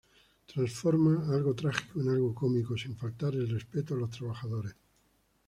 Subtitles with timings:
[0.47, 4.75] Transforma algo trágico en algo cómico sin faltar el respeto a los trabajadores.